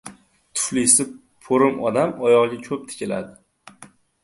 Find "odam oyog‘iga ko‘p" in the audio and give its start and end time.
1.91-2.91